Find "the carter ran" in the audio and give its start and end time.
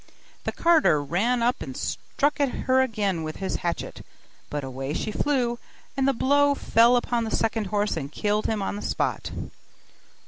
0.45-1.43